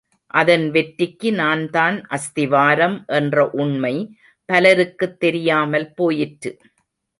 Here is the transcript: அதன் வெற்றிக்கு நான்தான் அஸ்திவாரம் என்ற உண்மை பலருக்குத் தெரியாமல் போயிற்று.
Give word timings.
அதன் 0.33 0.71
வெற்றிக்கு 0.71 1.33
நான்தான் 1.33 2.07
அஸ்திவாரம் 2.09 3.03
என்ற 3.11 3.49
உண்மை 3.49 3.95
பலருக்குத் 4.45 5.19
தெரியாமல் 5.19 5.93
போயிற்று. 5.93 6.51